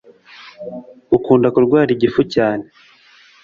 [1.17, 2.65] Ukunda kurwara igifu cyane